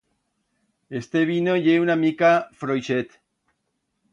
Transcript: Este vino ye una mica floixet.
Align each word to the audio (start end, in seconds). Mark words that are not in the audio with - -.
Este 0.99 1.21
vino 1.31 1.53
ye 1.65 1.75
una 1.83 1.99
mica 2.05 2.33
floixet. 2.63 3.17